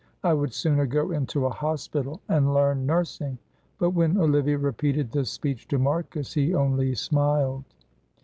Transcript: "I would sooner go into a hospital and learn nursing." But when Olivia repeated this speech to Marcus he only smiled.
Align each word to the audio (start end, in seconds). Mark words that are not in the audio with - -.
"I 0.23 0.33
would 0.33 0.51
sooner 0.51 0.87
go 0.87 1.11
into 1.11 1.45
a 1.45 1.51
hospital 1.51 2.21
and 2.27 2.55
learn 2.55 2.87
nursing." 2.87 3.37
But 3.77 3.91
when 3.91 4.17
Olivia 4.17 4.57
repeated 4.57 5.11
this 5.11 5.29
speech 5.29 5.67
to 5.67 5.77
Marcus 5.77 6.33
he 6.33 6.55
only 6.55 6.95
smiled. 6.95 7.65